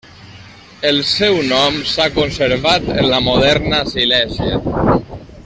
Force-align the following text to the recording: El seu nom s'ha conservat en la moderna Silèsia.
El 0.91 0.95
seu 1.09 1.37
nom 1.51 1.77
s'ha 1.91 2.07
conservat 2.15 2.91
en 2.95 3.07
la 3.13 3.21
moderna 3.27 3.83
Silèsia. 3.93 4.61